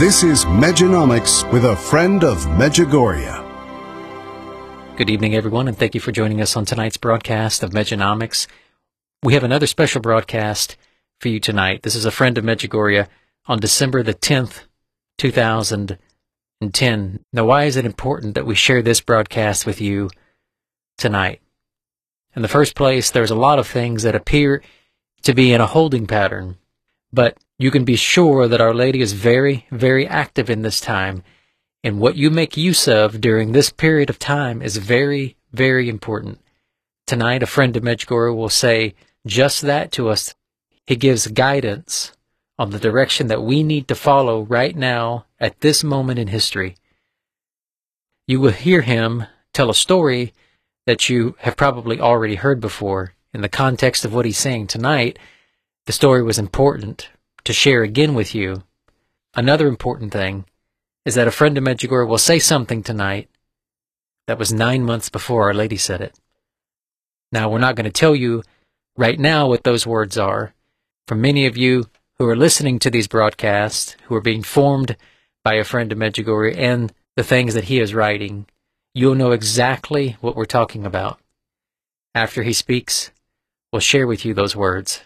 [0.00, 3.36] This is Mejanomics with a friend of Medjugorje.
[4.96, 8.46] Good evening, everyone, and thank you for joining us on tonight's broadcast of Mejanomics.
[9.22, 10.78] We have another special broadcast
[11.18, 11.82] for you tonight.
[11.82, 13.08] This is a friend of Medjugorje
[13.44, 14.62] on December the 10th,
[15.18, 17.20] 2010.
[17.34, 20.08] Now, why is it important that we share this broadcast with you
[20.96, 21.42] tonight?
[22.34, 24.62] In the first place, there's a lot of things that appear
[25.24, 26.56] to be in a holding pattern,
[27.12, 31.22] but you can be sure that Our Lady is very, very active in this time,
[31.84, 36.40] and what you make use of during this period of time is very, very important.
[37.06, 38.94] Tonight, a friend of Medjugorje will say
[39.26, 40.34] just that to us.
[40.86, 42.12] He gives guidance
[42.58, 46.76] on the direction that we need to follow right now at this moment in history.
[48.26, 50.32] You will hear him tell a story
[50.86, 53.12] that you have probably already heard before.
[53.34, 55.18] In the context of what he's saying tonight,
[55.84, 57.10] the story was important
[57.44, 58.64] to share again with you.
[59.34, 60.44] Another important thing
[61.04, 63.28] is that a friend of Medjugorje will say something tonight
[64.26, 66.18] that was nine months before Our Lady said it.
[67.32, 68.42] Now, we're not going to tell you
[68.96, 70.52] right now what those words are.
[71.06, 71.86] For many of you
[72.18, 74.96] who are listening to these broadcasts, who are being formed
[75.42, 78.46] by a friend of Medjugorje and the things that he is writing,
[78.94, 81.18] you'll know exactly what we're talking about.
[82.14, 83.10] After he speaks,
[83.72, 85.02] we'll share with you those words.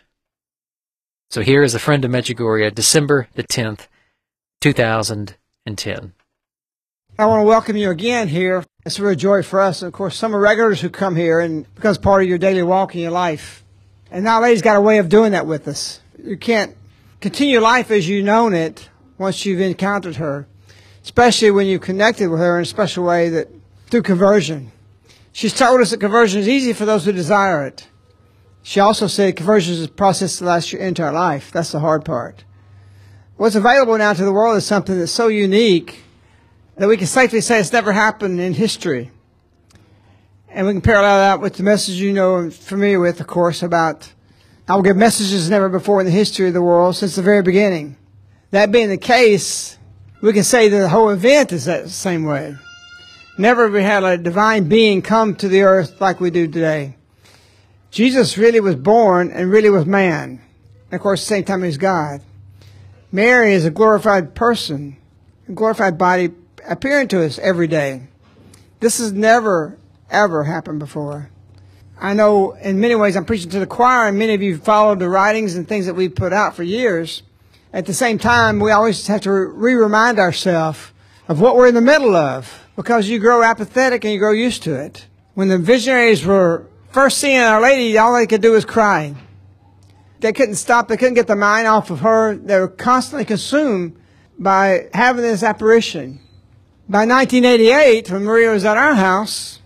[1.34, 3.88] So here is a friend of Medjugorje, December the 10th,
[4.60, 6.12] 2010.
[7.18, 8.64] I want to welcome you again here.
[8.86, 9.82] It's a real joy for us.
[9.82, 12.94] Of course, some are regulars who come here and becomes part of your daily walk
[12.94, 13.64] in your life.
[14.12, 16.00] And now Lady's got a way of doing that with us.
[16.22, 16.76] You can't
[17.20, 18.88] continue life as you've known it
[19.18, 20.46] once you've encountered her,
[21.02, 23.48] especially when you've connected with her in a special way that
[23.88, 24.70] through conversion.
[25.32, 27.88] She's told us that conversion is easy for those who desire it.
[28.66, 31.52] She also said conversion is a process that lasts you into our life.
[31.52, 32.44] That's the hard part.
[33.36, 36.02] What's available now to the world is something that's so unique
[36.78, 39.10] that we can safely say it's never happened in history.
[40.48, 43.62] And we can parallel that with the message you know and familiar with, of course,
[43.62, 44.10] about
[44.66, 47.42] I will give messages never before in the history of the world since the very
[47.42, 47.98] beginning.
[48.50, 49.76] That being the case,
[50.22, 52.56] we can say that the whole event is that same way.
[53.36, 56.96] Never have we had a divine being come to the earth like we do today.
[57.94, 60.40] Jesus really was born and really was man.
[60.90, 62.22] And of course, at the same time, he's God.
[63.12, 64.96] Mary is a glorified person,
[65.48, 66.30] a glorified body
[66.68, 68.08] appearing to us every day.
[68.80, 69.78] This has never,
[70.10, 71.30] ever happened before.
[71.96, 74.98] I know in many ways I'm preaching to the choir, and many of you followed
[74.98, 77.22] the writings and things that we've put out for years.
[77.72, 80.90] At the same time, we always have to re remind ourselves
[81.28, 84.64] of what we're in the middle of because you grow apathetic and you grow used
[84.64, 85.06] to it.
[85.34, 89.16] When the visionaries were first seeing Our Lady, all they could do was cry.
[90.20, 92.36] They couldn't stop, they couldn't get their mind off of her.
[92.36, 94.00] They were constantly consumed
[94.38, 96.20] by having this apparition.
[96.88, 99.58] By 1988, when Maria was at our house,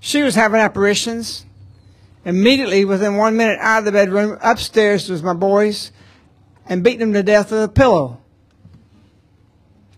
[0.00, 1.44] she was having apparitions.
[2.24, 5.92] Immediately, within one minute, out of the bedroom, upstairs was my boys,
[6.66, 8.22] and beating them to death with a pillow.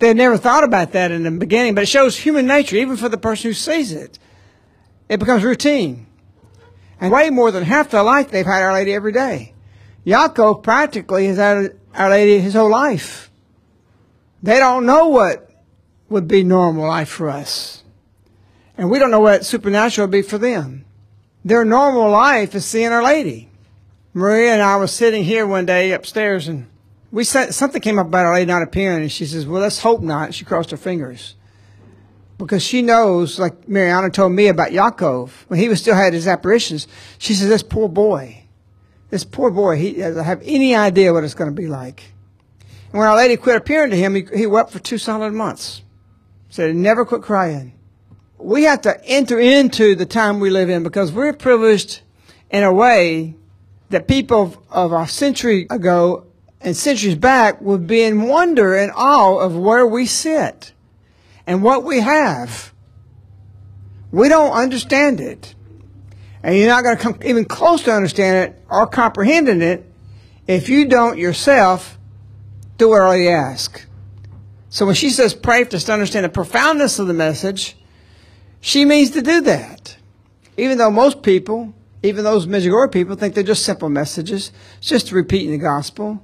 [0.00, 2.96] They had never thought about that in the beginning, but it shows human nature, even
[2.96, 4.18] for the person who sees it.
[5.08, 6.06] It becomes routine.
[7.00, 9.52] And way more than half their life, they've had Our Lady every day.
[10.06, 13.31] Jakov practically has had Our Lady his whole life.
[14.43, 15.50] They don't know what
[16.08, 17.82] would be normal life for us.
[18.78, 20.84] And we don't know what supernatural would be for them.
[21.44, 23.49] Their normal life is seeing Our Lady.
[24.12, 26.66] Maria and I were sitting here one day upstairs and
[27.12, 29.81] we said something came up about Our Lady not appearing and she says, well, let's
[29.81, 30.34] hope not.
[30.34, 31.35] She crossed her fingers.
[32.38, 36.26] Because she knows, like Mariana told me about Jakov, when he was still had his
[36.26, 36.86] apparitions,
[37.18, 38.44] she says, this poor boy,
[39.08, 42.12] this poor boy, he doesn't have any idea what it's going to be like.
[42.92, 45.82] And when Our Lady quit appearing to him, he, he wept for two solid months.
[46.50, 47.72] Said he never quit crying.
[48.38, 52.02] We have to enter into the time we live in because we're privileged
[52.50, 53.34] in a way
[53.90, 56.26] that people of a century ago
[56.60, 60.72] and centuries back would be in wonder and awe of where we sit
[61.46, 62.72] and what we have.
[64.10, 65.54] We don't understand it.
[66.43, 69.84] And you're not going to come even close to understanding it or comprehending it
[70.46, 71.98] if you don't yourself
[72.78, 73.84] do what I ask.
[74.69, 77.76] So when she says pray for us to understand the profoundness of the message,
[78.60, 79.96] she means to do that.
[80.56, 84.52] Even though most people, even those Medjugorje people, think they're just simple messages.
[84.81, 86.22] Just repeating the gospel.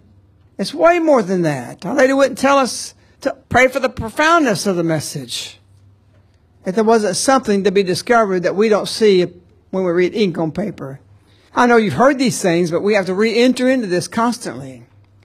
[0.58, 1.84] It's way more than that.
[1.84, 5.58] Our Lady wouldn't tell us to pray for the profoundness of the message.
[6.64, 9.26] If there wasn't something to be discovered that we don't see
[9.70, 11.00] when we read ink on paper.
[11.54, 14.84] I know you've heard these things, but we have to re-enter into this constantly.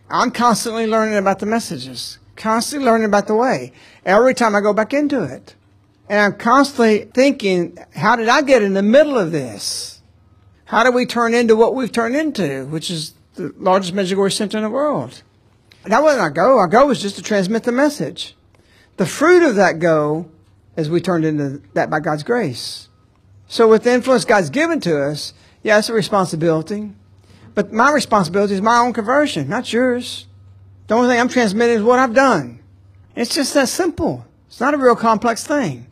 [0.09, 3.73] I'm constantly learning about the messages, constantly learning about the way.
[4.05, 5.55] Every time I go back into it.
[6.09, 10.01] And I'm constantly thinking, how did I get in the middle of this?
[10.65, 14.57] How do we turn into what we've turned into, which is the largest Medjugorje center
[14.57, 15.23] in the world?
[15.87, 16.59] That wasn't our goal.
[16.59, 18.35] Our goal was just to transmit the message.
[18.97, 20.29] The fruit of that goal
[20.75, 22.89] is we turned into that by God's grace.
[23.47, 26.91] So with the influence God's given to us, yeah, it's a responsibility.
[27.55, 30.27] But my responsibility is my own conversion, not yours.
[30.87, 32.59] The only thing I'm transmitting is what I've done.
[33.15, 34.25] It's just that simple.
[34.47, 35.87] It's not a real complex thing.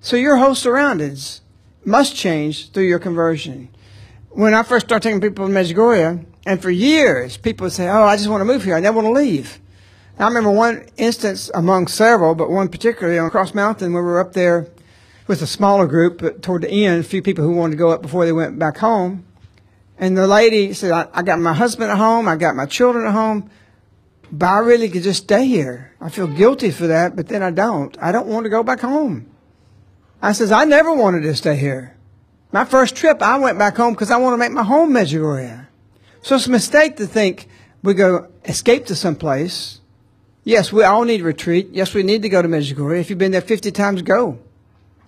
[0.00, 1.40] So your whole surroundings
[1.84, 3.68] must change through your conversion.
[4.30, 8.04] When I first started taking people to Medjugorje, and for years, people would say, oh,
[8.04, 8.74] I just want to move here.
[8.74, 9.60] I never want to leave.
[10.18, 14.20] I remember one instance among several, but one particularly on Cross Mountain where we were
[14.20, 14.66] up there
[15.28, 17.90] with a smaller group, but toward the end, a few people who wanted to go
[17.90, 19.24] up before they went back home.
[19.98, 23.06] And the lady said, I, I got my husband at home, I got my children
[23.06, 23.50] at home,
[24.32, 25.94] but I really could just stay here.
[26.00, 27.96] I feel guilty for that, but then I don't.
[28.00, 29.30] I don't want to go back home.
[30.20, 31.96] I says, I never wanted to stay here.
[32.50, 35.67] My first trip, I went back home because I want to make my home Medjugorje.
[36.22, 37.48] So it's a mistake to think
[37.82, 39.80] we go escape to some place.
[40.44, 41.68] Yes, we all need retreat.
[41.72, 43.00] Yes, we need to go to Medjugorje.
[43.00, 44.38] If you've been there 50 times, go.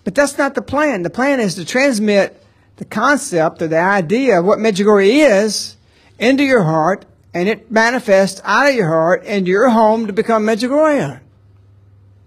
[0.05, 1.02] But that's not the plan.
[1.02, 2.43] The plan is to transmit
[2.76, 5.76] the concept or the idea of what Medjugorje is
[6.19, 10.45] into your heart, and it manifests out of your heart into your home to become
[10.45, 11.21] Medjugorje.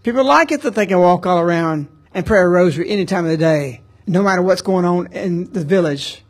[0.04, 3.26] People like it that they can walk all around and pray a rosary any time
[3.26, 6.24] of the day, no matter what's going on in the village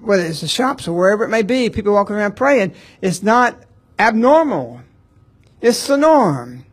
[0.00, 2.74] whether it's the shops or wherever it may be, people walking around praying.
[3.00, 3.56] It's not
[3.98, 4.80] abnormal.
[5.60, 6.64] It's the norm.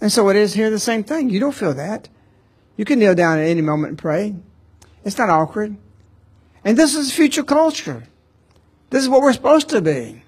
[0.00, 1.30] And so it is here the same thing.
[1.30, 2.08] You don't feel that.
[2.76, 4.34] You can kneel down at any moment and pray.
[5.04, 5.76] It's not awkward.
[6.64, 8.04] And this is future culture.
[8.90, 10.22] This is what we're supposed to be.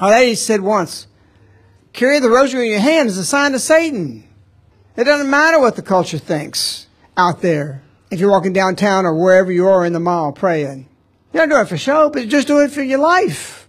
[0.00, 1.06] Our lady said once,
[1.92, 4.28] carry the rosary in your hand is a sign to Satan.
[4.96, 7.82] It doesn't matter what the culture thinks out there.
[8.10, 10.87] If you're walking downtown or wherever you are in the mall praying.
[11.32, 13.68] You're not doing it for show, but just do it for your life.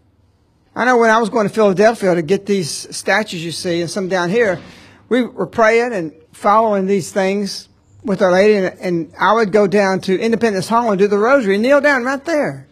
[0.76, 3.90] I know when I was going to Philadelphia to get these statues you see and
[3.90, 4.62] some down here,
[5.10, 7.68] we were praying and following these things
[8.04, 11.18] with Our Lady, and, and I would go down to Independence Hall and do the
[11.18, 12.68] rosary and kneel down right there.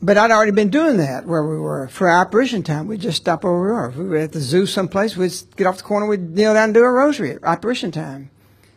[0.00, 2.86] But I'd already been doing that where we were for apparition time.
[2.86, 3.88] We'd just stop where we were.
[3.90, 6.64] If we were at the zoo someplace, we'd get off the corner, we'd kneel down
[6.64, 8.30] and do a rosary at apparition time.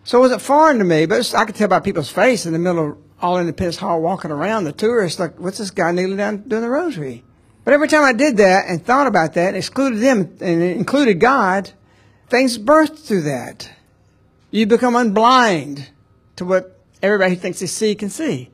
[0.03, 2.59] So it wasn't foreign to me, but I could tell by people's face in the
[2.59, 5.91] middle of all in the Independence Hall walking around, the tourists, like, what's this guy
[5.91, 7.23] kneeling down doing the rosary?
[7.63, 11.19] But every time I did that and thought about that, and excluded them and included
[11.19, 11.71] God,
[12.29, 13.71] things birthed through that.
[14.51, 15.87] You become unblind
[16.35, 18.51] to what everybody who thinks they see can see.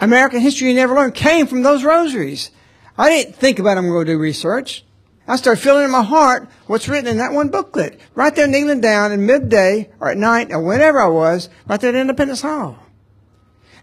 [0.00, 2.50] American history you never learned came from those rosaries.
[2.96, 4.84] I didn't think about I'm going to do research.
[5.26, 8.00] I started feeling in my heart what's written in that one booklet.
[8.14, 11.90] Right there kneeling down in midday or at night or whenever I was, right there
[11.90, 12.78] at Independence Hall.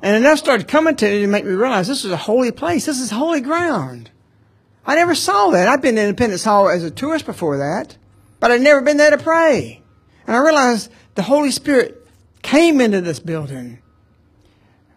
[0.05, 2.85] And enough started coming to me to make me realize this is a holy place.
[2.85, 4.11] This is holy ground.
[4.85, 5.67] I never saw that.
[5.67, 7.97] I'd been to Independence Hall as a tourist before that,
[8.39, 9.81] but I'd never been there to pray.
[10.27, 12.05] And I realized the Holy Spirit
[12.43, 13.79] came into this building.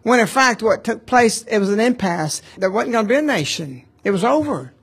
[0.03, 2.43] When in fact what took place, it was an impasse.
[2.59, 3.85] There wasn't going to be a nation.
[4.03, 4.73] It was over.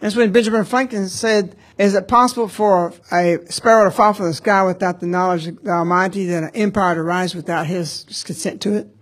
[0.00, 4.32] That's when Benjamin Franklin said, is it possible for a sparrow to fall from the
[4.32, 8.62] sky without the knowledge of the Almighty, than an empire to rise without his consent
[8.62, 8.95] to it?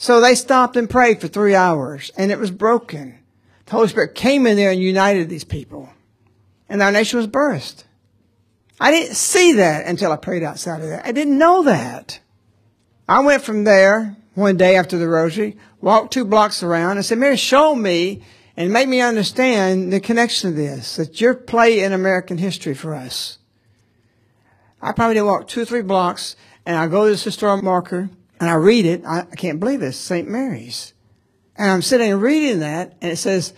[0.00, 3.18] So they stopped and prayed for three hours, and it was broken.
[3.66, 5.90] The Holy Spirit came in there and united these people.
[6.70, 7.84] And our nation was birthed.
[8.80, 11.06] I didn't see that until I prayed outside of that.
[11.06, 12.18] I didn't know that.
[13.06, 17.18] I went from there one day after the rosary, walked two blocks around and said,
[17.18, 18.22] Mary, show me
[18.56, 22.94] and make me understand the connection of this, that your play in American history for
[22.94, 23.36] us.
[24.80, 28.08] I probably did walk two or three blocks and I go to this historical marker
[28.40, 29.04] and I read it.
[29.04, 30.28] I, I can't believe this, St.
[30.28, 30.94] Mary's.
[31.56, 33.52] And I'm sitting and reading that and it says,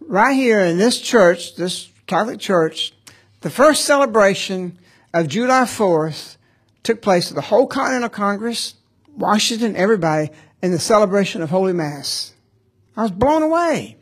[0.00, 2.94] right here in this church, this Catholic church,
[3.40, 4.78] the first celebration
[5.12, 6.36] of July 4th
[6.82, 8.74] took place at the whole Continental Congress,
[9.08, 10.30] Washington, everybody,
[10.62, 12.32] in the celebration of Holy Mass.
[12.96, 13.96] I was blown away.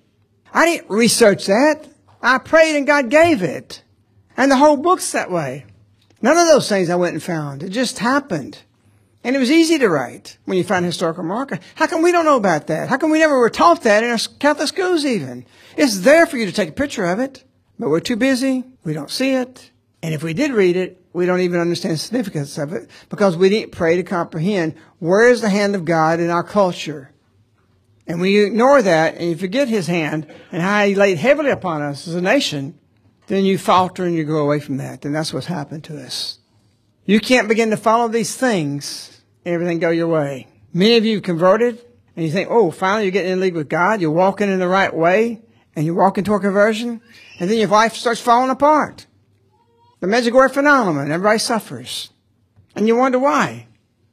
[0.53, 1.89] I didn't research that.
[2.23, 3.83] I prayed and God gave it.
[4.37, 5.67] And the whole book's that way.
[6.23, 7.63] None of those things I went and found.
[7.63, 8.59] It just happened.
[9.27, 11.59] And it was easy to write when you find historical marker.
[11.75, 12.89] How come we don't know about that?
[12.89, 15.45] How come we never were taught that in our Catholic schools even?
[15.77, 17.43] It's there for you to take a picture of it.
[17.77, 18.63] But we're too busy.
[18.85, 19.73] We don't see it.
[20.01, 23.37] And if we did read it, we don't even understand the significance of it because
[23.37, 27.11] we didn't pray to comprehend where is the hand of God in our culture.
[28.07, 31.51] And when you ignore that and you forget his hand and how he laid heavily
[31.51, 32.79] upon us as a nation,
[33.27, 35.05] then you falter and you go away from that.
[35.05, 36.39] And that's what's happened to us.
[37.07, 39.16] You can't begin to follow these things
[39.47, 40.49] everything go your way.
[40.73, 41.81] Many of you converted
[42.17, 44.01] and you think, oh, finally you're getting in league with God.
[44.01, 45.41] You're walking in the right way
[45.75, 47.01] and you're walking toward conversion.
[47.39, 49.07] And then your life starts falling apart.
[50.01, 51.11] The Medjugorje phenomenon.
[51.11, 52.11] Everybody suffers.
[52.75, 53.69] And you wonder why.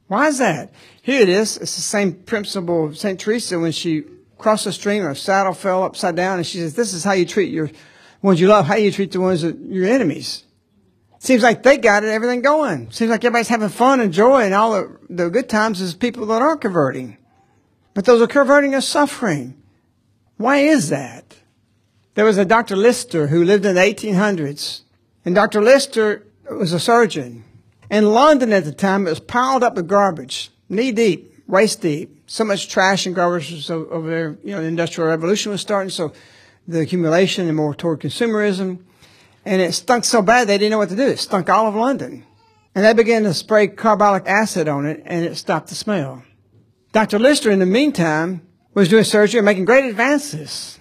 [0.06, 0.72] Why is that?
[1.02, 1.56] Here it is.
[1.56, 3.18] It's the same principle of St.
[3.18, 4.04] Teresa when she
[4.38, 7.24] crossed the stream her saddle fell upside down and she says, this is how you
[7.24, 7.70] treat your
[8.22, 10.43] ones you love, how you treat the ones that your enemies.
[11.24, 12.90] Seems like they got it, everything going.
[12.90, 16.26] Seems like everybody's having fun and joy and all the, the good times is people
[16.26, 17.16] that aren't converting.
[17.94, 19.56] But those are converting are suffering.
[20.36, 21.34] Why is that?
[22.12, 22.76] There was a Dr.
[22.76, 24.82] Lister who lived in the 1800s.
[25.24, 25.62] And Dr.
[25.62, 27.42] Lister was a surgeon.
[27.90, 32.24] In London at the time, it was piled up with garbage, knee deep, waist deep.
[32.26, 34.36] So much trash and garbage was over there.
[34.44, 36.12] You know, the Industrial Revolution was starting, so
[36.68, 38.80] the accumulation and more toward consumerism.
[39.44, 41.06] And it stunk so bad they didn't know what to do.
[41.06, 42.24] It stunk all of London.
[42.74, 46.22] And they began to spray carbolic acid on it, and it stopped the smell.
[46.92, 47.18] Dr.
[47.18, 48.40] Lister, in the meantime,
[48.72, 50.78] was doing surgery and making great advances.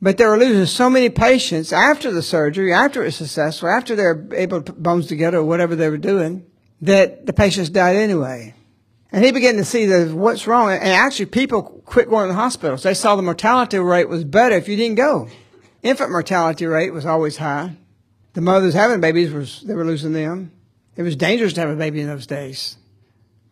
[0.00, 3.96] But they were losing so many patients after the surgery, after it was successful, after
[3.96, 6.46] they were able to put bones together or whatever they were doing,
[6.80, 8.54] that the patients died anyway.
[9.10, 10.70] And he began to see that what's wrong.
[10.70, 12.82] And actually people quit going to the hospitals.
[12.82, 15.28] They saw the mortality rate was better if you didn't go.
[15.82, 17.76] Infant mortality rate was always high.
[18.34, 20.52] The mothers having babies was, they were losing them.
[20.96, 22.76] It was dangerous to have a baby in those days.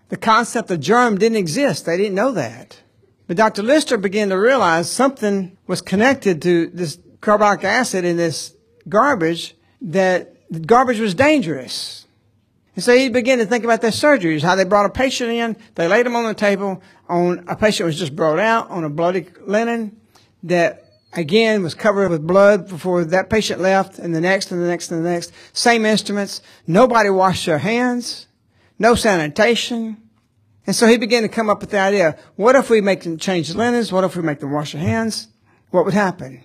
[0.09, 1.87] The concept of germ didn't exist.
[1.87, 2.81] They didn't know that.
[3.27, 3.63] But Dr.
[3.63, 8.55] Lister began to realize something was connected to this carbolic acid in this
[8.89, 12.07] garbage, that the garbage was dangerous.
[12.77, 15.57] And so he began to think about their surgeries, how they brought a patient in,
[15.75, 18.91] they laid him on the table on a patient was just brought out on a
[18.91, 20.01] bloody linen
[20.43, 20.86] that
[21.17, 24.91] again was covered with blood before that patient left and the next and the next
[24.91, 25.33] and the next.
[25.53, 26.43] Same instruments.
[26.67, 28.27] Nobody washed their hands.
[28.79, 29.97] No sanitation.
[30.67, 33.19] And so he began to come up with the idea, what if we make them
[33.19, 33.93] change the linens?
[33.93, 35.29] What if we make them wash their hands?
[35.71, 36.43] What would happen?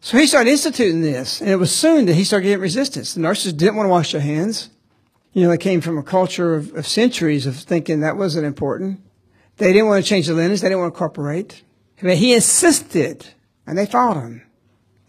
[0.00, 3.14] So he started instituting this, and it was soon that he started getting resistance.
[3.14, 4.70] The nurses didn't want to wash their hands.
[5.32, 9.00] You know, they came from a culture of, of centuries of thinking that wasn't important.
[9.56, 10.60] They didn't want to change the linens.
[10.60, 11.64] They didn't want to cooperate.
[12.00, 13.26] But he insisted,
[13.66, 14.42] and they fought him.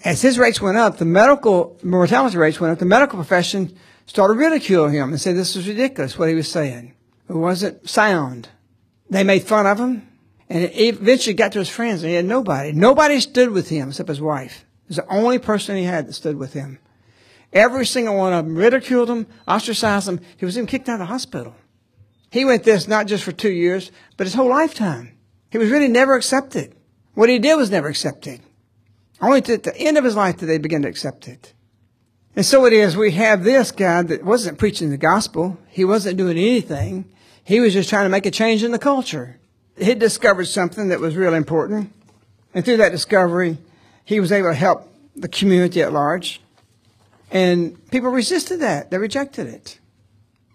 [0.03, 2.79] As his rates went up, the medical mortality rates went up.
[2.79, 6.93] The medical profession started ridiculing him and said this was ridiculous what he was saying.
[7.29, 8.49] It wasn't sound.
[9.09, 10.07] They made fun of him,
[10.49, 12.71] and it eventually got to his friends, and he had nobody.
[12.71, 14.65] Nobody stood with him except his wife.
[14.85, 16.79] It was the only person he had that stood with him.
[17.53, 20.19] Every single one of them ridiculed him, ostracized him.
[20.37, 21.55] He was even kicked out of the hospital.
[22.29, 25.17] He went this not just for two years, but his whole lifetime.
[25.49, 26.75] He was really never accepted.
[27.13, 28.41] What he did was never accepted.
[29.21, 31.53] Only at the end of his life did they begin to accept it.
[32.35, 35.57] And so it is, we have this guy that wasn't preaching the gospel.
[35.69, 37.05] He wasn't doing anything.
[37.43, 39.39] He was just trying to make a change in the culture.
[39.77, 41.91] He discovered something that was really important.
[42.53, 43.57] And through that discovery,
[44.05, 46.41] he was able to help the community at large.
[47.31, 48.91] And people resisted that.
[48.91, 49.79] They rejected it.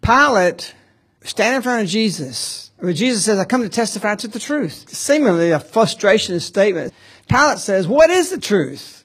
[0.03, 0.75] Pilate,
[1.23, 4.89] standing in front of Jesus, where Jesus says, I come to testify to the truth.
[4.89, 6.93] Seemingly a frustration statement.
[7.29, 9.05] Pilate says, what is the truth?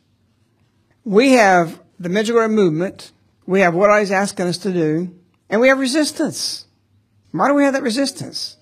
[1.03, 3.12] We have the Medjugorje movement.
[3.45, 5.15] We have what he's asking us to do.
[5.50, 6.65] And we have resistance.
[7.31, 8.57] Why do we have that resistance?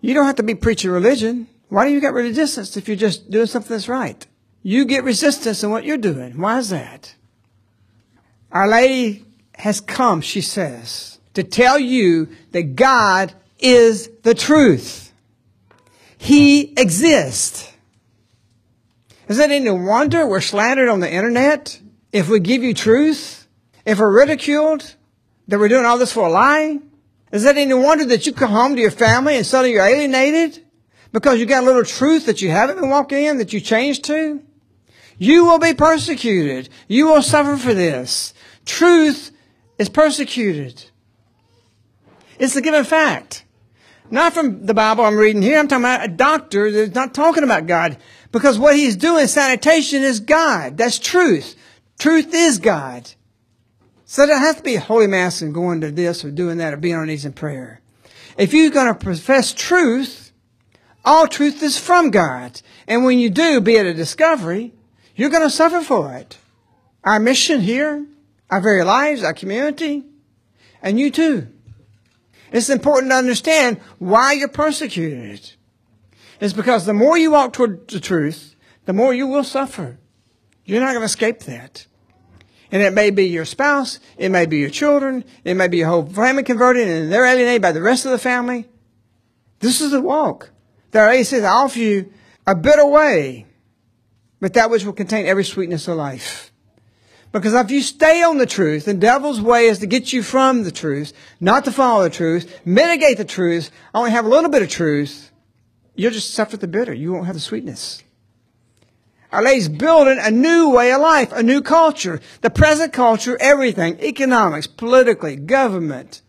[0.00, 1.48] You don't have to be preaching religion.
[1.68, 4.26] Why do you get resistance if you're just doing something that's right?
[4.62, 6.38] You get resistance in what you're doing.
[6.38, 7.14] Why is that?
[8.50, 9.24] Our Lady
[9.56, 15.12] has come, she says, to tell you that God is the truth.
[16.16, 17.72] He exists.
[19.28, 21.80] Is it any wonder we're slandered on the internet
[22.12, 23.46] if we give you truth?
[23.86, 24.94] If we're ridiculed
[25.48, 26.78] that we're doing all this for a lie?
[27.32, 30.64] Is that any wonder that you come home to your family and suddenly you're alienated
[31.12, 34.04] because you got a little truth that you haven't been walking in that you changed
[34.04, 34.42] to?
[35.18, 36.68] You will be persecuted.
[36.88, 38.34] You will suffer for this.
[38.66, 39.30] Truth
[39.78, 40.84] is persecuted.
[42.38, 43.44] It's a given fact.
[44.10, 45.58] Not from the Bible I'm reading here.
[45.58, 47.96] I'm talking about a doctor that's not talking about God.
[48.34, 50.76] Because what he's doing, sanitation is God.
[50.76, 51.54] That's truth.
[52.00, 53.08] Truth is God.
[54.06, 56.74] So there has to be a holy mass and going to this or doing that
[56.74, 57.80] or being on knees in prayer.
[58.36, 60.32] If you're going to profess truth,
[61.04, 62.60] all truth is from God.
[62.88, 64.72] And when you do, be it a discovery,
[65.14, 66.36] you're going to suffer for it.
[67.04, 68.04] Our mission here,
[68.50, 70.02] our very lives, our community,
[70.82, 71.46] and you too.
[72.50, 75.52] It's important to understand why you're persecuted
[76.44, 78.54] is because the more you walk toward the truth,
[78.84, 79.98] the more you will suffer.
[80.66, 81.86] You're not going to escape that.
[82.70, 85.88] And it may be your spouse, it may be your children, it may be your
[85.88, 88.68] whole family converted and they're alienated by the rest of the family.
[89.60, 90.50] This is the walk.
[90.90, 92.12] The A says, I offer you
[92.46, 93.46] a better way,
[94.38, 96.52] but that which will contain every sweetness of life.
[97.32, 100.64] Because if you stay on the truth, the devil's way is to get you from
[100.64, 104.62] the truth, not to follow the truth, mitigate the truth, only have a little bit
[104.62, 105.30] of truth,
[105.94, 106.92] You'll just suffer the bitter.
[106.92, 108.02] You won't have the sweetness.
[109.34, 112.20] Our Lady's building a new way of life, a new culture.
[112.40, 116.22] The present culture, everything, economics, politically, government,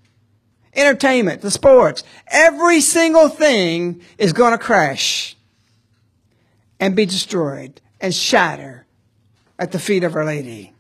[0.74, 5.38] entertainment, the sports, every single thing is going to crash
[6.80, 8.88] and be destroyed and shatter
[9.60, 10.74] at the feet of Our Lady.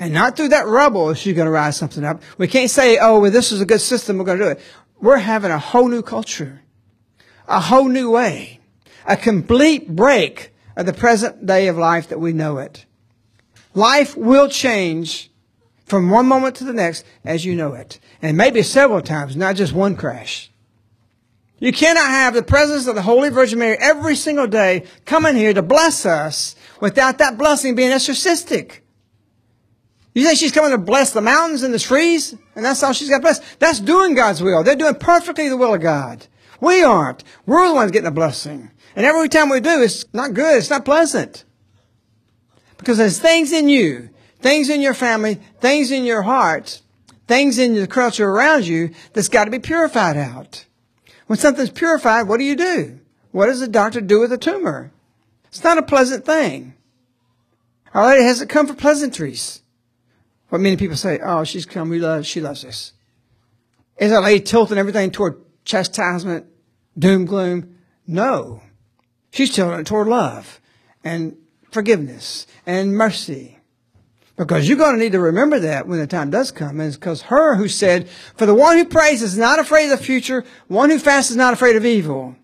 [0.00, 2.22] And not through that rubble is she going to rise something up.
[2.38, 4.60] We can't say, oh, well, this is a good system, we're going to do it.
[5.00, 6.61] We're having a whole new culture
[7.48, 8.60] a whole new way,
[9.06, 12.86] a complete break of the present day of life that we know it.
[13.74, 15.30] Life will change
[15.84, 17.98] from one moment to the next as you know it.
[18.20, 20.50] And maybe several times, not just one crash.
[21.58, 25.54] You cannot have the presence of the Holy Virgin Mary every single day coming here
[25.54, 28.82] to bless us without that blessing being exorcistic.
[30.14, 32.34] You think she's coming to bless the mountains and the trees?
[32.54, 33.54] And that's all she's got to bless?
[33.56, 34.62] That's doing God's will.
[34.62, 36.26] They're doing perfectly the will of God.
[36.62, 37.24] We aren't.
[37.44, 38.70] We're the ones getting a blessing.
[38.94, 40.58] And every time we do, it's not good.
[40.58, 41.44] It's not pleasant.
[42.78, 46.80] Because there's things in you, things in your family, things in your heart,
[47.26, 50.64] things in the culture around you that's got to be purified out.
[51.26, 53.00] When something's purified, what do you do?
[53.32, 54.92] What does the doctor do with a tumor?
[55.46, 56.74] It's not a pleasant thing.
[57.92, 59.62] Our Lady hasn't come for pleasantries.
[60.50, 62.92] What many people say, oh, she's come, we love, she loves us.
[63.96, 66.46] Is Our Lady tilting everything toward chastisement,
[66.98, 67.76] doom, gloom.
[68.06, 68.62] No.
[69.30, 70.60] She's telling it toward love
[71.02, 71.36] and
[71.70, 73.58] forgiveness and mercy.
[74.36, 76.80] Because you're going to need to remember that when the time does come.
[76.80, 79.98] And it's because her who said, for the one who prays is not afraid of
[79.98, 82.34] the future, one who fasts is not afraid of evil.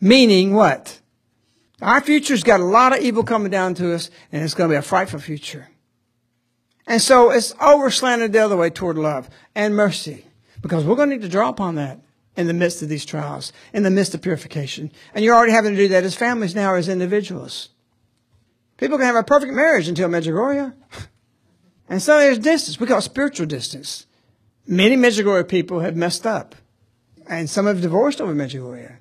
[0.00, 1.00] Meaning what?
[1.80, 4.74] Our future's got a lot of evil coming down to us, and it's going to
[4.74, 5.68] be a frightful future.
[6.86, 10.26] And so it's over slanted the other way toward love and mercy.
[10.60, 12.00] Because we're going to need to draw upon that.
[12.36, 14.92] In the midst of these trials, in the midst of purification.
[15.14, 17.70] And you're already having to do that as families now, as individuals.
[18.76, 20.74] People can have a perfect marriage until Medjugorje.
[21.88, 22.80] And so there's distance.
[22.80, 24.06] We call it spiritual distance.
[24.66, 26.56] Many Medjugorje people have messed up.
[27.28, 28.96] And some have divorced over Medjugorje.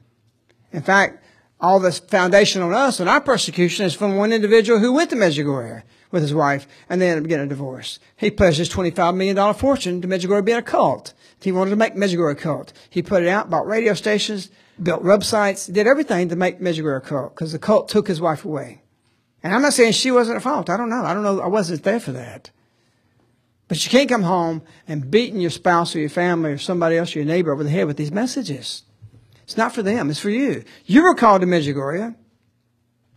[0.72, 1.24] In fact,
[1.60, 5.16] all this foundation on us and our persecution is from one individual who went to
[5.16, 5.84] Medjugorje
[6.16, 8.00] with his wife and they ended up getting a divorce.
[8.16, 11.14] He pledged his $25 million fortune to Medjugorje being a cult.
[11.40, 12.74] He wanted to make Medjugorje a cult.
[12.90, 14.50] He put it out, bought radio stations,
[14.82, 18.46] built websites, did everything to make Medjugorje a cult because the cult took his wife
[18.46, 18.82] away.
[19.44, 20.72] And I'm not saying she wasn't at fault.
[20.72, 21.04] I don't know.
[21.04, 21.40] I don't know.
[21.40, 22.50] I wasn't there for that.
[23.68, 27.16] But you can't come home and beating your spouse or your family or somebody else
[27.16, 28.84] or your neighbor over the head with these messages.
[29.44, 30.10] It's not for them.
[30.10, 30.64] It's for you.
[30.86, 32.16] You were called to Medjugorje.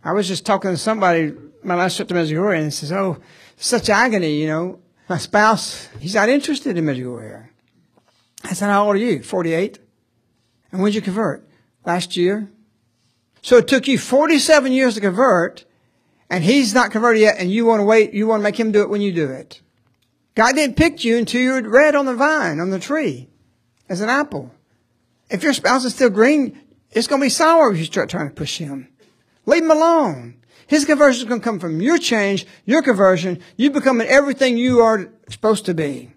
[0.03, 1.33] I was just talking to somebody
[1.63, 3.17] my last trip to Medjugorje and he says, oh,
[3.57, 4.79] such agony, you know.
[5.07, 7.47] My spouse, he's not interested in Medjugorje.
[8.43, 9.23] I said, how old are you?
[9.23, 9.79] 48.
[10.71, 11.47] And when did you convert?
[11.85, 12.49] Last year.
[13.41, 15.65] So it took you 47 years to convert
[16.29, 18.71] and he's not converted yet and you want to wait, you want to make him
[18.71, 19.61] do it when you do it.
[20.35, 23.27] God didn't pick you until you're red on the vine, on the tree,
[23.89, 24.51] as an apple.
[25.29, 26.59] If your spouse is still green,
[26.91, 28.87] it's going to be sour if you start trying to push him.
[29.45, 30.35] Leave him alone.
[30.69, 34.81] His conversion is going to come from your change, your conversion, you becoming everything you
[34.81, 36.11] are supposed to be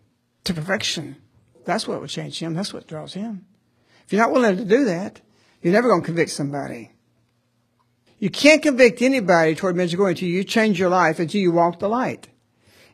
[0.45, 1.17] to perfection.
[1.65, 2.53] That's what will change him.
[2.53, 3.47] That's what draws him.
[4.05, 5.23] If you're not willing to do that,
[5.63, 6.93] you're never going to convict somebody.
[8.19, 11.89] You can't convict anybody toward Medjugorje until you change your life, until you walk the
[11.89, 12.29] light.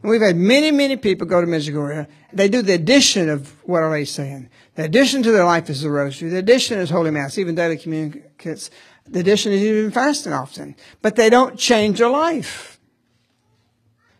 [0.01, 2.07] And we've had many, many people go to Medjugorje.
[2.33, 4.49] They do the addition of what Our Lady's saying.
[4.77, 6.31] The addition to their life is the rosary.
[6.31, 8.71] The addition is Holy Mass, even daily communicates.
[9.11, 10.77] The addition is even fasting often.
[11.03, 12.79] But they don't change their life.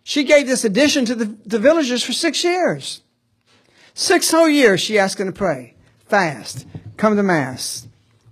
[0.03, 3.03] She gave this addition to the, the villagers for six years.
[3.93, 5.75] Six whole years she asked them to pray,
[6.07, 7.87] fast, come to Mass,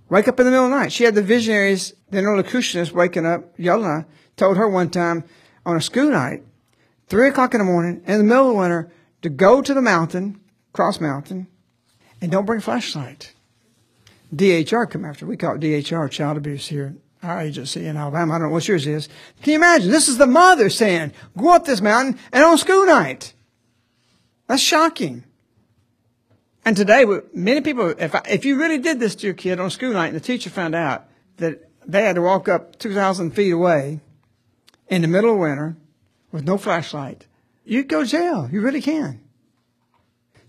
[0.09, 0.91] wake up in the middle of the night.
[0.91, 3.55] She had the visionaries, the interlocutionists waking up.
[3.57, 4.05] Jelena
[4.37, 5.23] told her one time
[5.65, 6.43] on a school night,
[7.07, 8.91] three o'clock in the morning, in the middle of the winter,
[9.21, 10.39] to go to the mountain,
[10.73, 11.47] cross mountain,
[12.21, 13.33] and don't bring flashlight.
[14.35, 15.25] DHR come after.
[15.25, 18.33] We call it DHR, child abuse here, our agency in Alabama.
[18.33, 19.07] I don't know what yours is.
[19.41, 19.91] Can you imagine?
[19.91, 23.33] This is the mother saying, go up this mountain and on school night.
[24.47, 25.23] That's shocking.
[26.65, 29.69] And today, many people, if, I, if you really did this to your kid on
[29.69, 31.05] school night and the teacher found out
[31.37, 34.01] that they had to walk up 2,000 feet away
[34.89, 35.77] in the middle of winter
[36.31, 37.25] with no flashlight,
[37.63, 38.49] you'd go to jail.
[38.51, 39.21] You really can.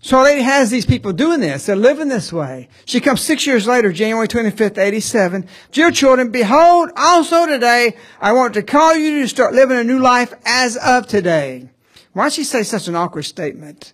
[0.01, 1.65] So Our Lady has these people doing this.
[1.65, 2.69] They're living this way.
[2.85, 5.45] She comes six years later, January 25th, 87.
[5.73, 9.99] Dear children, behold, also today, I want to call you to start living a new
[9.99, 11.69] life as of today.
[12.13, 13.93] Why she say such an awkward statement?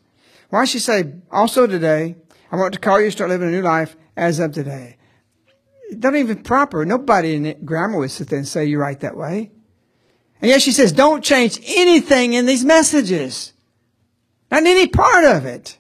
[0.50, 2.16] Why she say, also today,
[2.52, 4.98] I want to call you to start living a new life as of today?
[5.90, 6.86] It not even proper.
[6.86, 9.52] Nobody in grammar would sit there and say you write that way.
[10.40, 13.54] And yet she says, don't change anything in these messages.
[14.52, 15.80] Not any part of it.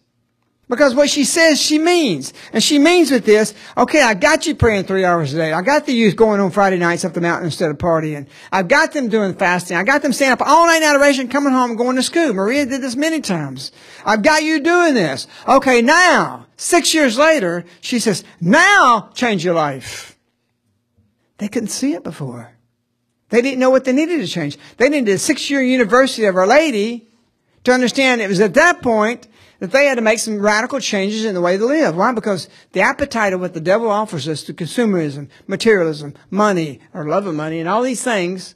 [0.67, 2.33] Because what she says, she means.
[2.51, 5.53] And she means with this, okay, I got you praying three hours a day.
[5.53, 8.25] I got the youth going on Friday nights up the mountain instead of partying.
[8.51, 9.77] I've got them doing fasting.
[9.77, 12.33] I got them staying up all night in adoration, coming home going to school.
[12.33, 13.71] Maria did this many times.
[14.03, 15.27] I've got you doing this.
[15.47, 20.17] Okay, now, six years later, she says, now change your life.
[21.37, 22.53] They couldn't see it before.
[23.29, 24.57] They didn't know what they needed to change.
[24.77, 27.07] They needed a six-year university of Our Lady
[27.65, 29.27] to understand it was at that point
[29.59, 31.95] that they had to make some radical changes in the way they live.
[31.95, 32.11] Why?
[32.11, 37.25] Because the appetite of what the devil offers us to consumerism, materialism, money, or love
[37.25, 38.55] of money, and all these things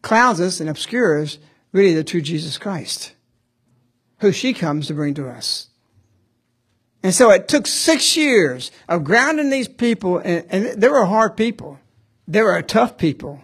[0.00, 1.38] clouds us and obscures
[1.72, 3.14] really the true Jesus Christ,
[4.18, 5.68] who she comes to bring to us.
[7.02, 11.36] And so it took six years of grounding these people, and, and they were hard
[11.36, 11.78] people.
[12.28, 13.42] They were tough people.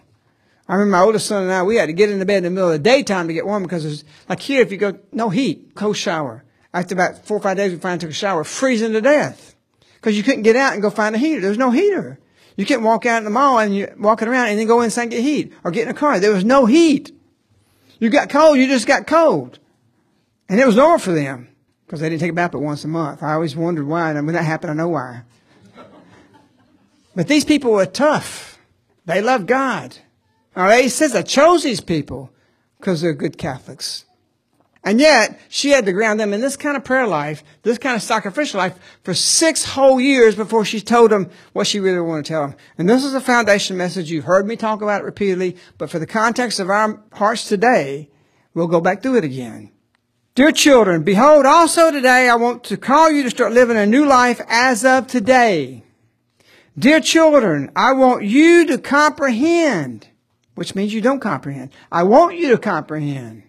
[0.67, 2.49] I remember my oldest son and I, we had to get into bed in the
[2.51, 5.29] middle of the daytime to get warm because there's, like here, if you go, no
[5.29, 6.43] heat, cold shower.
[6.73, 9.55] After about four or five days, we finally took a shower, freezing to death.
[9.95, 11.41] Because you couldn't get out and go find a heater.
[11.41, 12.19] There was no heater.
[12.55, 15.03] You couldn't walk out in the mall and you're walking around and then go inside
[15.03, 16.19] and get heat or get in a car.
[16.19, 17.11] There was no heat.
[17.99, 19.59] You got cold, you just got cold.
[20.47, 21.49] And it was normal for them
[21.85, 23.23] because they didn't take a bath but once a month.
[23.23, 25.23] I always wondered why, and when that happened, I know why.
[27.15, 28.59] But these people were tough.
[29.05, 29.97] They loved God.
[30.55, 32.31] All right, he says I chose these people
[32.77, 34.05] because they're good Catholics.
[34.83, 37.97] And yet, she had to ground them in this kind of prayer life, this kind
[37.97, 42.25] of sacrificial life, for six whole years before she told them what she really wanted
[42.25, 42.55] to tell them.
[42.77, 44.09] And this is a foundation message.
[44.09, 48.09] You've heard me talk about it repeatedly, but for the context of our hearts today,
[48.53, 49.71] we'll go back through it again.
[50.33, 54.05] Dear children, behold, also today I want to call you to start living a new
[54.05, 55.83] life as of today.
[56.77, 60.07] Dear children, I want you to comprehend,
[60.55, 61.71] which means you don't comprehend.
[61.91, 63.43] I want you to comprehend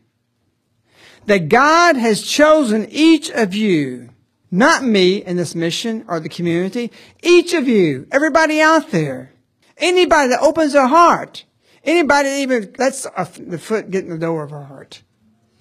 [1.30, 4.10] that God has chosen each of you,
[4.50, 6.90] not me in this mission or the community,
[7.22, 9.30] each of you, everybody out there,
[9.76, 11.44] anybody that opens their heart,
[11.84, 13.06] anybody that even lets
[13.38, 15.04] the foot get in the door of our heart,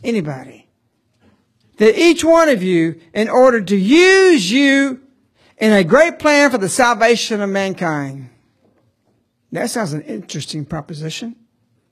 [0.03, 0.67] anybody
[1.77, 4.99] that each one of you, in order to use you
[5.59, 8.31] in a great plan for the salvation of mankind.
[9.51, 11.35] That sounds an interesting proposition.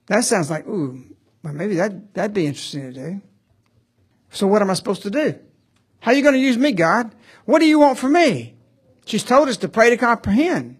[0.06, 1.00] That sounds like, ooh,
[1.44, 3.22] well, maybe that, that'd be interesting to do.
[4.38, 5.36] So what am I supposed to do?
[5.98, 7.12] How are you going to use me, God?
[7.44, 8.54] What do you want from me?
[9.04, 10.78] She's told us to pray to comprehend.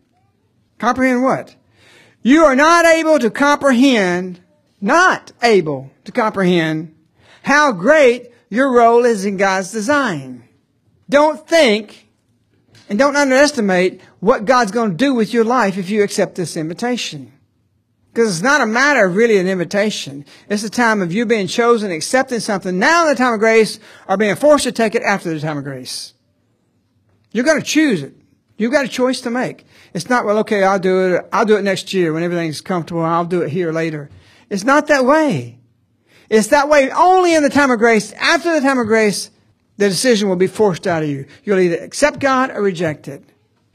[0.79, 1.57] Comprehend what?
[2.23, 4.39] You are not able to comprehend,
[4.81, 6.95] not able to comprehend
[7.43, 10.49] how great your role is in God's design.
[11.11, 12.07] Don't think
[12.89, 16.57] and don't underestimate what God's going to do with your life if you accept this
[16.57, 17.33] invitation.
[18.19, 20.25] Because it's not a matter of really an invitation.
[20.49, 23.79] It's a time of you being chosen, accepting something now in the time of grace,
[24.09, 26.15] or being forced to take it after the time of grace.
[27.31, 28.17] You're going to choose it.
[28.57, 29.67] You've got a choice to make.
[29.95, 31.29] It's not, well, okay, I'll do it.
[31.33, 33.05] I'll do it next year when everything's comfortable.
[33.05, 34.11] I'll do it here later.
[34.51, 35.61] It's not that way.
[36.29, 38.13] It's that way only in the time of grace.
[38.15, 39.31] After the time of grace,
[39.77, 41.27] the decision will be forced out of you.
[41.45, 43.23] You'll either accept God or reject it.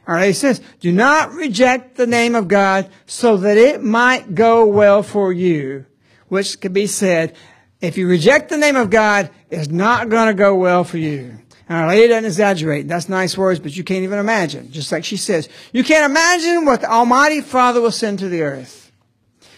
[0.07, 4.35] All right, he says, do not reject the name of God so that it might
[4.35, 5.85] go well for you.
[6.27, 7.35] Which could be said,
[7.79, 11.39] if you reject the name of God, it's not going to go well for you.
[11.69, 12.87] Our lady doesn't exaggerate.
[12.87, 14.71] That's nice words, but you can't even imagine.
[14.71, 18.41] Just like she says, you can't imagine what the Almighty Father will send to the
[18.41, 18.91] earth.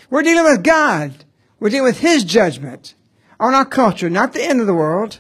[0.10, 1.14] We're dealing with God.
[1.60, 2.94] We're dealing with His judgment
[3.40, 5.20] on our culture, not the end of the world,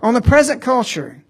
[0.00, 1.23] on the present culture.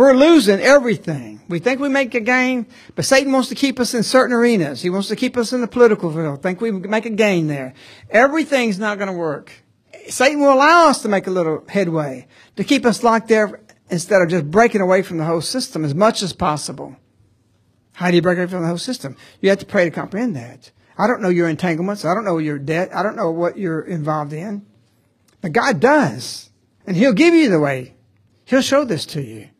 [0.00, 1.42] We're losing everything.
[1.46, 4.80] We think we make a gain, but Satan wants to keep us in certain arenas.
[4.80, 6.42] He wants to keep us in the political field.
[6.42, 7.74] Think we make a gain there.
[8.08, 9.52] Everything's not going to work.
[10.08, 13.60] Satan will allow us to make a little headway to keep us locked there
[13.90, 16.96] instead of just breaking away from the whole system as much as possible.
[17.92, 19.18] How do you break away from the whole system?
[19.42, 20.70] You have to pray to comprehend that.
[20.96, 22.06] I don't know your entanglements.
[22.06, 22.88] I don't know your debt.
[22.94, 24.64] I don't know what you're involved in.
[25.42, 26.48] But God does.
[26.86, 27.96] And He'll give you the way.
[28.46, 29.50] He'll show this to you.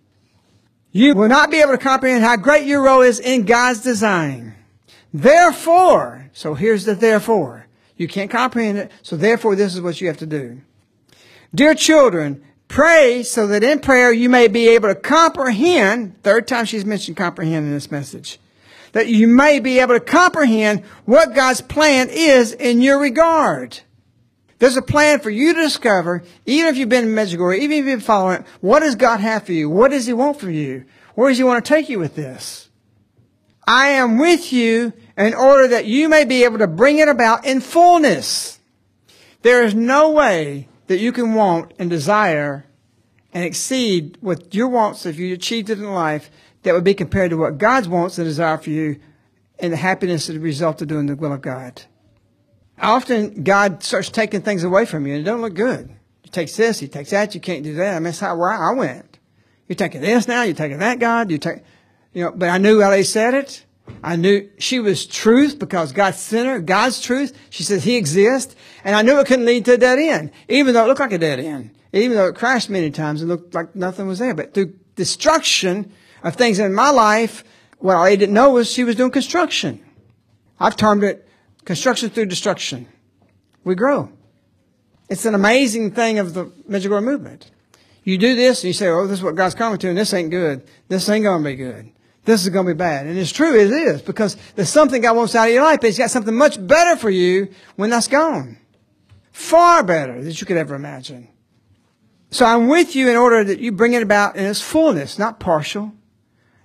[0.92, 4.54] You will not be able to comprehend how great your role is in God's design.
[5.12, 7.66] Therefore, so here's the therefore.
[7.96, 10.60] You can't comprehend it, so therefore this is what you have to do.
[11.54, 16.64] Dear children, pray so that in prayer you may be able to comprehend, third time
[16.64, 18.38] she's mentioned comprehend in this message,
[18.92, 23.80] that you may be able to comprehend what God's plan is in your regard.
[24.60, 27.76] There's a plan for you to discover, even if you've been in Medjugorje, even if
[27.78, 29.70] you've been following it, what does God have for you?
[29.70, 30.84] What does He want from you?
[31.14, 32.68] Where does He want to take you with this?
[33.66, 37.46] I am with you in order that you may be able to bring it about
[37.46, 38.60] in fullness.
[39.40, 42.66] There is no way that you can want and desire
[43.32, 46.30] and exceed what your wants if you achieved it in life
[46.64, 49.00] that would be compared to what God's wants and desire for you
[49.58, 51.84] and the happiness that a result of doing the will of God.
[52.80, 55.90] Often God starts taking things away from you and it don't look good.
[56.22, 57.94] He takes this, he takes that, you can't do that.
[57.94, 59.18] I mean, that's how where I went.
[59.68, 61.58] You're taking this now, you're taking that, God, you take,
[62.12, 63.64] you know, but I knew how they said it.
[64.02, 67.36] I knew she was truth because God sent her, God's truth.
[67.50, 68.54] She says He exists.
[68.84, 71.12] And I knew it couldn't lead to a dead end, even though it looked like
[71.12, 71.72] a dead end.
[71.92, 74.32] Even though it crashed many times, and looked like nothing was there.
[74.32, 77.44] But through destruction, of things in my life,
[77.78, 79.82] what I didn't know was she was doing construction.
[80.58, 81.26] I've termed it
[81.64, 82.86] construction through destruction.
[83.64, 84.10] We grow.
[85.08, 87.50] It's an amazing thing of the Medjugorje movement.
[88.04, 90.14] You do this and you say, oh, this is what God's coming to and this
[90.14, 90.62] ain't good.
[90.88, 91.90] This ain't going to be good.
[92.24, 93.06] This is going to be bad.
[93.06, 95.88] And it's true, it is, because there's something God wants out of your life, but
[95.88, 98.58] He's got something much better for you when that's gone.
[99.32, 101.28] Far better than you could ever imagine.
[102.30, 105.40] So I'm with you in order that you bring it about in its fullness, not
[105.40, 105.92] partial.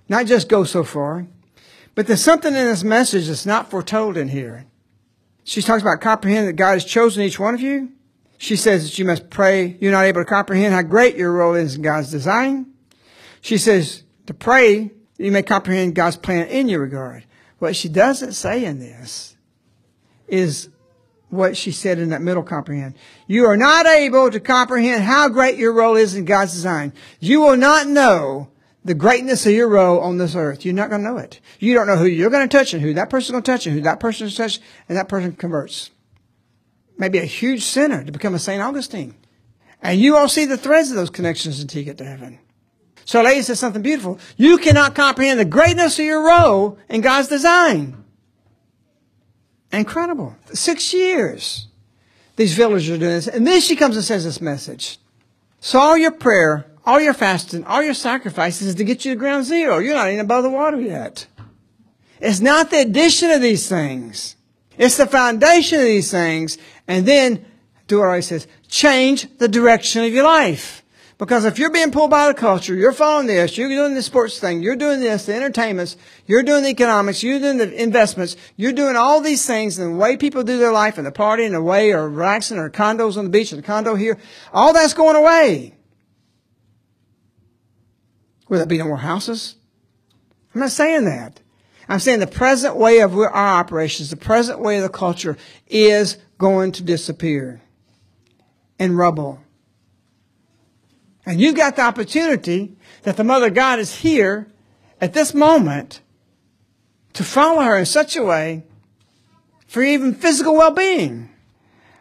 [0.08, 1.26] Not just go so far.
[1.94, 4.66] But there's something in this message that's not foretold in here.
[5.46, 7.92] She talks about comprehending that God has chosen each one of you.
[8.36, 9.76] She says that you must pray.
[9.80, 12.66] You're not able to comprehend how great your role is in God's design.
[13.42, 17.26] She says to pray that you may comprehend God's plan in your regard.
[17.60, 19.36] What she doesn't say in this
[20.26, 20.68] is
[21.30, 22.96] what she said in that middle comprehend.
[23.28, 26.92] You are not able to comprehend how great your role is in God's design.
[27.20, 28.48] You will not know
[28.86, 30.64] the greatness of your role on this earth.
[30.64, 31.40] You're not going to know it.
[31.58, 33.66] You don't know who you're going to touch and who that person's going to touch
[33.66, 35.90] and who that person's touch and that person converts.
[36.96, 38.62] Maybe a huge sinner to become a St.
[38.62, 39.16] Augustine.
[39.82, 42.38] And you won't see the threads of those connections until you get to heaven.
[43.04, 44.18] So lady says something beautiful.
[44.36, 48.04] You cannot comprehend the greatness of your role in God's design.
[49.72, 50.36] Incredible.
[50.52, 51.66] Six years.
[52.36, 53.28] These villagers are doing this.
[53.28, 54.98] And then she comes and says this message.
[55.74, 59.44] All your prayer, all your fasting, all your sacrifices is to get you to ground
[59.44, 59.78] zero.
[59.78, 61.26] You're not even above the water yet.
[62.20, 64.36] It's not the addition of these things.
[64.78, 66.58] It's the foundation of these things.
[66.86, 67.44] And then,
[67.88, 70.82] do what I says, change the direction of your life.
[71.18, 74.38] Because if you're being pulled by the culture, you're following this, you're doing the sports
[74.38, 75.96] thing, you're doing this, the entertainments,
[76.26, 79.98] you're doing the economics, you're doing the investments, you're doing all these things and the
[79.98, 83.16] way people do their life and the party and the way or relaxing or condos
[83.16, 84.18] on the beach and the condo here,
[84.52, 85.75] all that's going away.
[88.48, 89.56] Will there be no more houses?
[90.54, 91.40] I'm not saying that.
[91.88, 95.36] I'm saying the present way of our operations, the present way of the culture
[95.68, 97.60] is going to disappear
[98.78, 99.40] in rubble.
[101.24, 104.48] And you've got the opportunity that the Mother God is here
[105.00, 106.00] at this moment
[107.12, 108.64] to follow her in such a way
[109.66, 111.30] for even physical well-being.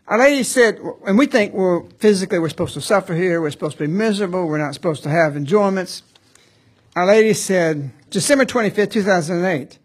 [0.07, 3.77] Our lady said, and we think, well, physically we're supposed to suffer here, we're supposed
[3.77, 6.03] to be miserable, we're not supposed to have enjoyments.
[6.95, 9.79] Our lady said, December 25th, 2008,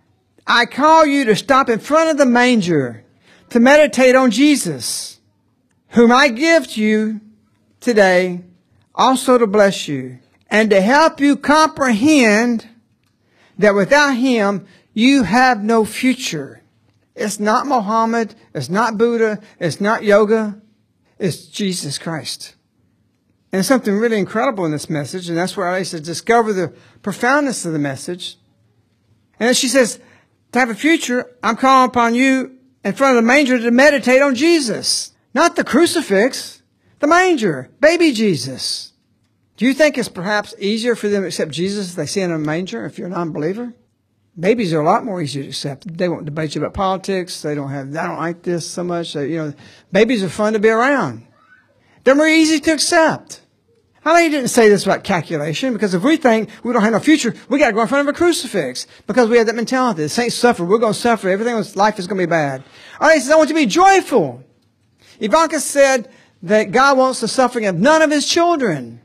[0.47, 3.05] I call you to stop in front of the manger
[3.49, 5.19] to meditate on Jesus,
[5.89, 7.21] whom I give to you
[7.81, 8.43] today
[8.95, 12.69] also to bless you and to help you comprehend
[13.59, 16.63] that without him you have no future.
[17.17, 20.61] It's not Muhammad, it's not Buddha, it's not yoga,
[21.19, 22.55] it's Jesus Christ.
[23.53, 26.73] And something really incredible in this message, and that's where I used to discover the
[27.03, 28.39] profoundness of the message.
[29.41, 29.99] And then she says,
[30.53, 34.23] to have a future, I'm calling upon you in front of the manger to meditate
[34.23, 35.13] on Jesus.
[35.35, 36.63] Not the crucifix,
[37.01, 38.93] the manger, baby Jesus.
[39.57, 42.31] Do you think it's perhaps easier for them to accept Jesus if they see in
[42.31, 43.75] a manger if you're a non-believer?
[44.39, 45.99] Babies are a lot more easy to accept.
[45.99, 47.43] They won't debate you about politics.
[47.43, 49.15] They don't have, I don't like this so much.
[49.15, 49.55] You know,
[49.93, 51.27] babies are fun to be around.
[52.05, 53.43] They're more easy to accept.
[54.03, 57.01] I know didn't say this about calculation because if we think we don't have no
[57.01, 60.03] future, we got to go in front of a crucifix because we have that mentality.
[60.03, 60.65] The saints suffer.
[60.65, 61.29] We're going to suffer.
[61.29, 62.63] Everything in life is going to be bad.
[62.99, 64.43] All right, he says, I want you to be joyful.
[65.21, 66.11] Ivanka said
[66.43, 69.03] that God wants the suffering of none of his children.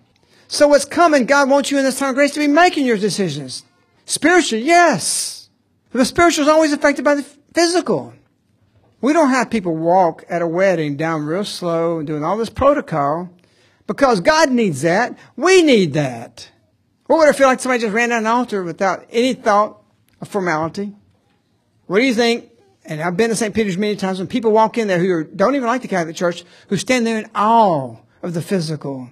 [0.48, 2.98] So what's coming, God wants you in this time of grace to be making your
[2.98, 3.64] decisions.
[4.06, 5.50] Spiritually, yes.
[5.92, 8.14] The spiritual is always affected by the physical.
[9.02, 12.50] We don't have people walk at a wedding down real slow and doing all this
[12.50, 13.30] protocol
[13.88, 15.18] because God needs that.
[15.36, 16.50] We need that.
[17.08, 19.82] What would it feel like somebody just ran down an altar without any thought
[20.22, 20.94] of formality?
[21.86, 22.50] What do you think?
[22.84, 23.54] And I've been to St.
[23.54, 26.44] Peter's many times when people walk in there who don't even like the Catholic Church,
[26.68, 29.10] who stand there in awe of the physical.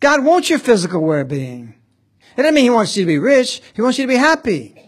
[0.00, 1.74] God wants your physical well-being.
[2.36, 3.60] It doesn't mean He wants you to be rich.
[3.74, 4.87] He wants you to be happy.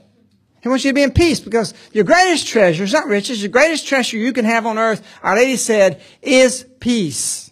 [0.63, 3.43] He wants you to be in peace because your greatest treasure is not riches.
[3.43, 7.51] Your greatest treasure you can have on earth, Our Lady said, is peace.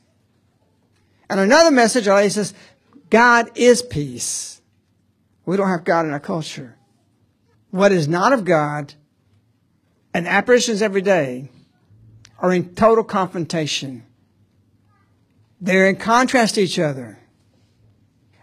[1.30, 2.52] And another message, Our Lady says,
[3.10, 4.60] God is peace.
[5.46, 6.76] We don't have God in our culture.
[7.70, 8.94] What is not of God
[10.12, 11.50] and apparitions every day
[12.38, 14.04] are in total confrontation.
[15.60, 17.18] They're in contrast to each other.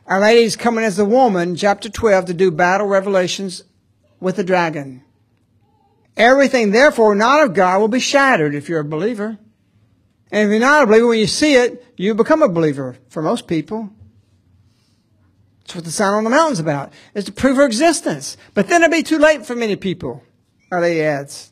[0.07, 3.63] Our Lady is coming as a woman, chapter 12, to do battle revelations
[4.19, 5.03] with the dragon.
[6.17, 9.37] Everything, therefore, not of God will be shattered if you're a believer.
[10.31, 13.21] And if you're not a believer, when you see it, you become a believer for
[13.21, 13.89] most people.
[15.61, 18.37] That's what the sign on the mountain's about, is to prove her existence.
[18.53, 20.23] But then it'll be too late for many people,
[20.71, 21.51] Our Lady adds.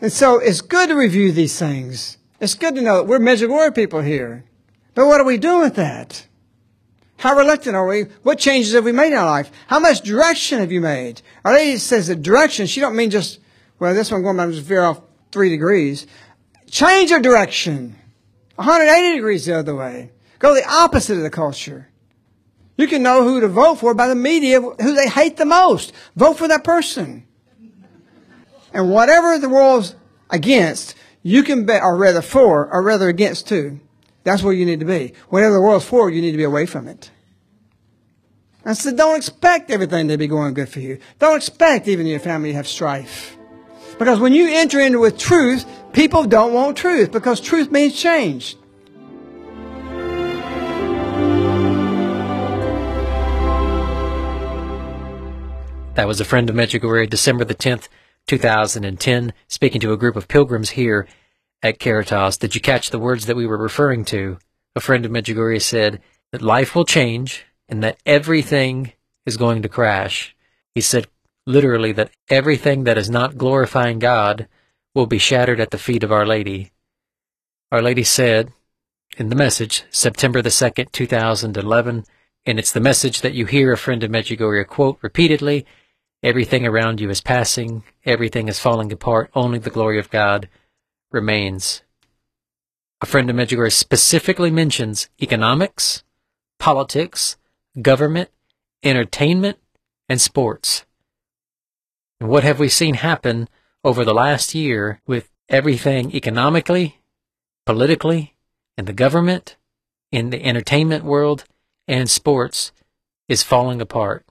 [0.00, 2.18] And so it's good to review these things.
[2.40, 4.44] It's good to know that we're Medjugorje people here.
[4.94, 6.26] But what do we do with that?
[7.18, 8.04] How reluctant are we?
[8.22, 9.50] What changes have we made in our life?
[9.68, 11.22] How much direction have you made?
[11.44, 13.40] Our lady says the direction, she don't mean just,
[13.78, 15.00] well, this one going, I'm just veer off
[15.32, 16.06] three degrees.
[16.70, 17.96] Change your direction.
[18.56, 20.10] 180 degrees the other way.
[20.38, 21.88] Go the opposite of the culture.
[22.76, 25.92] You can know who to vote for by the media, who they hate the most.
[26.14, 27.26] Vote for that person.
[28.72, 29.96] And whatever the world's
[30.28, 33.80] against, you can bet, or rather for, or rather against too.
[34.24, 35.14] That's where you need to be.
[35.28, 37.10] Whatever the world's for, you need to be away from it.
[38.66, 40.98] And so don't expect everything to be going good for you.
[41.20, 43.38] Don't expect even your family to have strife.
[43.96, 48.56] Because when you enter into with truth, people don't want truth because truth means change.
[55.94, 57.86] That was a friend of Medjugorje, December the 10th,
[58.26, 61.06] 2010, speaking to a group of pilgrims here
[61.62, 62.36] at Caritas.
[62.36, 64.38] Did you catch the words that we were referring to
[64.74, 66.02] a friend of Medjugorje said
[66.32, 68.92] that life will change and that everything
[69.24, 70.36] is going to crash.
[70.74, 71.06] He said
[71.46, 74.48] literally that everything that is not glorifying God
[74.94, 76.72] will be shattered at the feet of Our Lady.
[77.70, 78.52] Our Lady said
[79.16, 82.04] in the message, September the 2nd, 2011,
[82.44, 85.66] and it's the message that you hear a friend of Medjugorje quote repeatedly,
[86.22, 90.48] everything around you is passing, everything is falling apart, only the glory of God
[91.10, 91.82] remains.
[93.00, 96.04] A friend of Medjugorje specifically mentions economics,
[96.58, 97.36] politics,
[97.80, 98.30] government,
[98.82, 99.58] entertainment,
[100.08, 100.84] and sports.
[102.20, 103.48] And what have we seen happen
[103.84, 107.00] over the last year with everything economically,
[107.64, 108.34] politically,
[108.76, 109.56] in the government,
[110.10, 111.44] in the entertainment world,
[111.88, 112.72] and sports
[113.28, 114.24] is falling apart.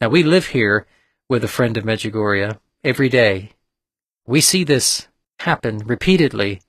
[0.00, 0.86] Now we live here
[1.28, 3.52] with a friend of Medjugorje every day.
[4.26, 5.08] We see this
[5.40, 6.60] happen repeatedly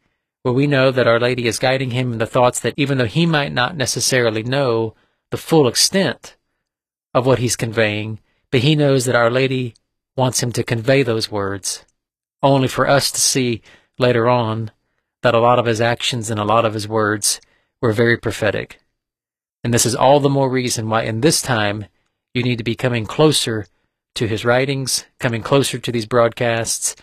[0.44, 3.06] where we know that Our Lady is guiding him in the thoughts that even though
[3.06, 4.96] he might not necessarily know
[5.32, 6.36] the full extent
[7.14, 8.20] of what he's conveying,
[8.52, 9.74] but he knows that Our Lady
[10.16, 11.86] wants him to convey those words,
[12.42, 13.62] only for us to see
[13.98, 14.72] later on
[15.24, 17.42] that a lot of his actions and a lot of his words
[17.82, 18.80] were very prophetic.
[19.64, 21.86] And this is all the more reason why in this time
[22.34, 23.66] you need to be coming closer
[24.16, 26.96] to his writings, coming closer to these broadcasts,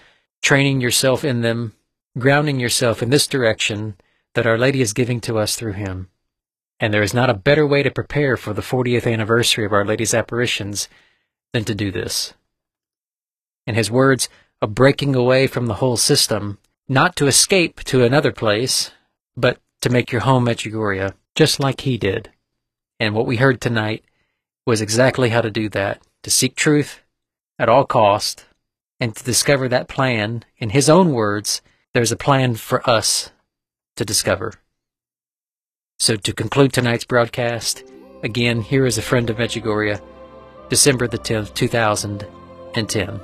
[0.43, 1.75] training yourself in them,
[2.18, 3.97] grounding yourself in this direction
[4.35, 6.09] that Our Lady is giving to us through him.
[6.81, 9.85] And there is not a better way to prepare for the 40th anniversary of Our
[9.85, 10.89] Lady's apparitions
[11.53, 12.35] than to do this.
[13.66, 14.29] In his words
[14.61, 16.59] of breaking away from the whole system,
[16.89, 18.91] not to escape to another place,
[19.37, 22.31] but to make your home at Medjugorje, just like he did.
[23.01, 24.05] And what we heard tonight
[24.66, 27.03] was exactly how to do that, to seek truth
[27.59, 28.47] at all cost,
[29.01, 31.62] and to discover that plan, in his own words,
[31.93, 33.31] there's a plan for us
[33.97, 34.55] to discover.
[36.05, 37.82] So to conclude tonight's broadcast,
[38.22, 40.02] again, here is a friend of Medjugorje,
[40.68, 43.20] December the 10th, 2010.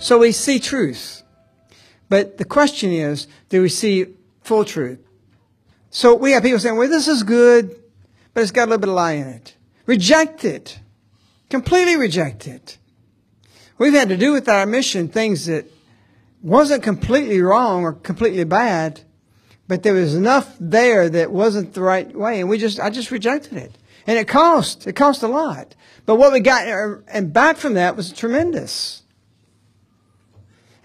[0.00, 1.22] So we see truth.
[2.08, 4.06] But the question is, do we see
[4.40, 5.06] full truth?
[5.90, 7.78] So we have people saying, well, this is good,
[8.32, 9.56] but it's got a little bit of lie in it.
[9.84, 10.80] Reject it.
[11.50, 12.78] Completely reject it.
[13.82, 15.66] We've had to do with our mission things that
[16.40, 19.00] wasn't completely wrong or completely bad,
[19.66, 23.10] but there was enough there that wasn't the right way, and we just, I just
[23.10, 23.76] rejected it.
[24.06, 25.74] And it cost, it cost a lot.
[26.06, 29.02] But what we got uh, and back from that was tremendous.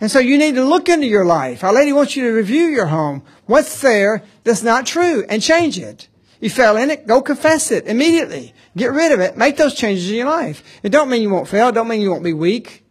[0.01, 1.63] And so you need to look into your life.
[1.63, 3.21] Our Lady wants you to review your home.
[3.45, 6.07] What's there that's not true and change it.
[6.41, 8.55] You fell in it, go confess it immediately.
[8.75, 9.37] Get rid of it.
[9.37, 10.63] Make those changes in your life.
[10.81, 11.67] It don't mean you won't fail.
[11.67, 12.85] It don't mean you won't be weak.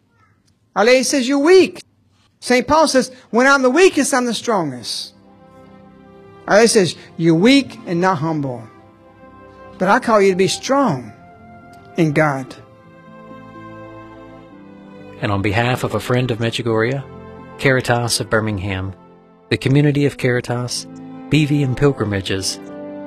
[0.77, 1.83] Our Lady says you're weak.
[2.39, 2.69] St.
[2.69, 5.15] Paul says, when I'm the weakest, I'm the strongest.
[6.47, 8.63] Our Lady says, you're weak and not humble.
[9.79, 11.13] But I call you to be strong
[11.97, 12.55] in God.
[15.21, 17.03] and on behalf of a friend of Medjugorje,
[17.59, 18.95] Caritas of Birmingham,
[19.49, 20.87] the community of Caritas,
[21.31, 22.59] BVM Pilgrimages,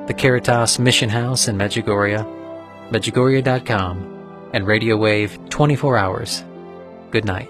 [0.07, 2.26] the Caritas Mission House in Medjugorje,
[2.89, 6.43] Medjugorje.com, and Radio Wave 24 hours.
[7.11, 7.49] Good night.